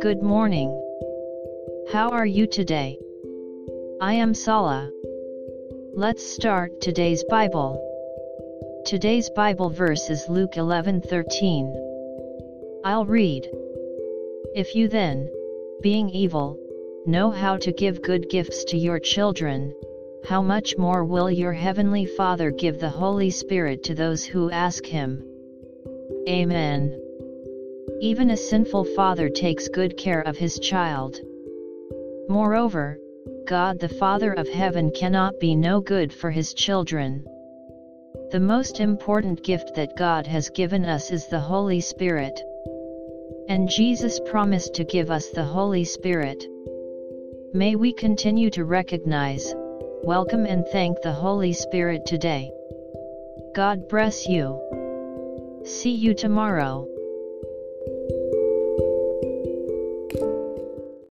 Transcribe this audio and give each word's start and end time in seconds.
Good 0.00 0.22
morning. 0.22 0.70
How 1.92 2.08
are 2.12 2.24
you 2.24 2.46
today? 2.46 2.98
I 4.00 4.14
am 4.14 4.32
Sala. 4.32 4.90
Let's 5.92 6.24
start 6.24 6.80
today's 6.80 7.22
Bible. 7.24 7.78
Today's 8.86 9.28
Bible 9.36 9.68
verse 9.68 10.08
is 10.08 10.26
Luke 10.30 10.56
11:13. 10.56 11.74
I'll 12.84 13.04
read. 13.04 13.50
If 14.54 14.74
you 14.74 14.88
then, 14.88 15.30
being 15.82 16.08
evil, 16.08 16.58
know 17.04 17.30
how 17.30 17.58
to 17.58 17.70
give 17.70 18.00
good 18.00 18.30
gifts 18.30 18.64
to 18.64 18.78
your 18.78 18.98
children, 18.98 19.74
how 20.24 20.40
much 20.40 20.78
more 20.78 21.04
will 21.04 21.30
your 21.30 21.52
heavenly 21.52 22.06
Father 22.06 22.50
give 22.50 22.80
the 22.80 22.88
Holy 22.88 23.28
Spirit 23.28 23.82
to 23.82 23.94
those 23.94 24.24
who 24.24 24.50
ask 24.50 24.86
him? 24.86 25.22
Amen. 26.28 27.00
Even 28.00 28.30
a 28.30 28.36
sinful 28.36 28.84
father 28.96 29.28
takes 29.28 29.68
good 29.68 29.96
care 29.96 30.20
of 30.20 30.36
his 30.36 30.58
child. 30.58 31.16
Moreover, 32.28 32.98
God 33.46 33.78
the 33.78 33.88
Father 33.88 34.32
of 34.32 34.48
heaven 34.48 34.90
cannot 34.90 35.38
be 35.40 35.54
no 35.54 35.80
good 35.80 36.12
for 36.12 36.30
his 36.30 36.54
children. 36.54 37.24
The 38.30 38.40
most 38.40 38.80
important 38.80 39.42
gift 39.44 39.74
that 39.76 39.96
God 39.96 40.26
has 40.26 40.50
given 40.50 40.84
us 40.84 41.10
is 41.10 41.26
the 41.26 41.40
Holy 41.40 41.80
Spirit. 41.80 42.40
And 43.48 43.68
Jesus 43.68 44.20
promised 44.24 44.74
to 44.74 44.84
give 44.84 45.10
us 45.10 45.30
the 45.30 45.44
Holy 45.44 45.84
Spirit. 45.84 46.44
May 47.52 47.76
we 47.76 47.92
continue 47.92 48.50
to 48.50 48.64
recognize, 48.64 49.54
welcome 50.02 50.46
and 50.46 50.66
thank 50.72 51.00
the 51.02 51.12
Holy 51.12 51.52
Spirit 51.52 52.06
today. 52.06 52.50
God 53.54 53.88
bless 53.88 54.26
you. 54.26 54.83
See 55.64 55.92
you 55.92 56.12
tomorrow. 56.12 56.86